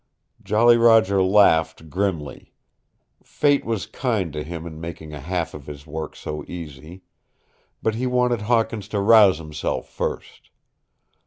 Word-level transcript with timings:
Jolly 0.41 0.77
Roger 0.77 1.21
laughed 1.21 1.87
grimly. 1.91 2.55
Fate 3.21 3.63
was 3.63 3.85
kind 3.85 4.33
to 4.33 4.41
him 4.43 4.65
in 4.65 4.81
making 4.81 5.13
a 5.13 5.19
half 5.19 5.53
of 5.53 5.67
his 5.67 5.85
work 5.85 6.15
so 6.15 6.43
easy. 6.47 7.03
But 7.83 7.93
he 7.93 8.07
wanted 8.07 8.41
Hawkins 8.41 8.87
to 8.87 8.99
rouse 8.99 9.37
himself 9.37 9.87
first. 9.87 10.49